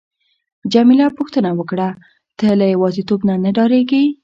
جميله 0.73 1.07
پوښتنه 1.17 1.49
وکړه: 1.59 1.89
ته 2.39 2.47
له 2.59 2.65
یوازیتوب 2.73 3.19
نه 3.43 3.49
ډاریږې؟ 3.57 4.03